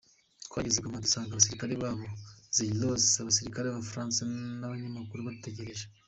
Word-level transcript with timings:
Twageze 0.45 0.77
i 0.77 0.81
Goma, 0.83 1.05
dusanga 1.05 1.31
abasirikare 1.31 1.71
b’aba 1.81 2.05
Zaïrois, 2.55 3.05
abasirikare 3.21 3.65
b’abafaransa 3.67 4.21
n’abanyamakuru 4.59 5.25
badutegereje. 5.27 5.85